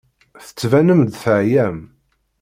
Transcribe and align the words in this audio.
Tettbanem-d 0.45 1.11
teɛyam. 1.21 1.79